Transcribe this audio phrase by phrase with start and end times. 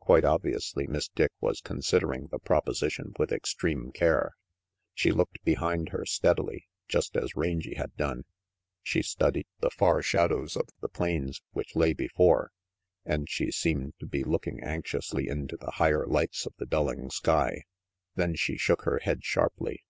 [0.00, 4.34] Quite obviously, Miss Dick was considering the proposition with extreme care.
[4.92, 8.26] She looked behind her steadily, just as Rangy had done;
[8.82, 12.52] she studied the far shadows of the plains which lay before,
[13.06, 17.62] and she seemed to be looking anxiously into the higher lights of the dulling sky.
[18.14, 19.84] Then she shook her head sharply.